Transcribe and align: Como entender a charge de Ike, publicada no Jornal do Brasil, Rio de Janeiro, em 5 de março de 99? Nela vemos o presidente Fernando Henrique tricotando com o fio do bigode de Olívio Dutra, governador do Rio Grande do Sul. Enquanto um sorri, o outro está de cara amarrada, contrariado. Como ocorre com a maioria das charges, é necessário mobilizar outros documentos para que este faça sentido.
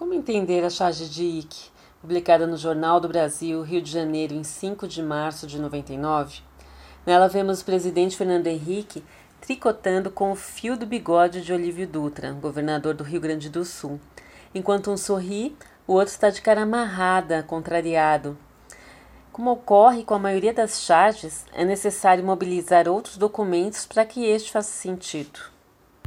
Como 0.00 0.14
entender 0.14 0.64
a 0.64 0.70
charge 0.70 1.10
de 1.10 1.22
Ike, 1.22 1.68
publicada 2.00 2.46
no 2.46 2.56
Jornal 2.56 3.00
do 3.00 3.06
Brasil, 3.06 3.60
Rio 3.60 3.82
de 3.82 3.90
Janeiro, 3.90 4.32
em 4.32 4.42
5 4.42 4.88
de 4.88 5.02
março 5.02 5.46
de 5.46 5.58
99? 5.58 6.40
Nela 7.04 7.28
vemos 7.28 7.60
o 7.60 7.64
presidente 7.66 8.16
Fernando 8.16 8.46
Henrique 8.46 9.04
tricotando 9.42 10.10
com 10.10 10.32
o 10.32 10.34
fio 10.34 10.74
do 10.74 10.86
bigode 10.86 11.42
de 11.42 11.52
Olívio 11.52 11.86
Dutra, 11.86 12.32
governador 12.32 12.94
do 12.94 13.04
Rio 13.04 13.20
Grande 13.20 13.50
do 13.50 13.62
Sul. 13.62 14.00
Enquanto 14.54 14.90
um 14.90 14.96
sorri, 14.96 15.54
o 15.86 15.92
outro 15.92 16.14
está 16.14 16.30
de 16.30 16.40
cara 16.40 16.62
amarrada, 16.62 17.42
contrariado. 17.42 18.38
Como 19.30 19.50
ocorre 19.50 20.02
com 20.02 20.14
a 20.14 20.18
maioria 20.18 20.54
das 20.54 20.80
charges, 20.80 21.44
é 21.52 21.62
necessário 21.62 22.24
mobilizar 22.24 22.88
outros 22.88 23.18
documentos 23.18 23.84
para 23.84 24.06
que 24.06 24.24
este 24.24 24.50
faça 24.50 24.72
sentido. 24.72 25.59